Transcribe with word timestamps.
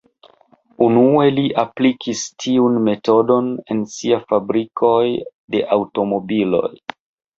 Unue 0.85 1.25
li 1.39 1.43
aplikis 1.63 2.23
tiun 2.45 2.79
metodon 2.87 3.51
en 3.75 3.83
sia 3.97 4.19
fabrikoj 4.33 5.05
de 5.57 5.63
aŭtomobiloj. 5.77 6.69